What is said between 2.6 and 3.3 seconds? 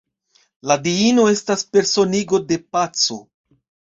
paco.